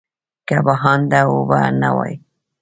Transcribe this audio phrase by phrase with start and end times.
[0.47, 2.13] که بهانده اوبه نه وای.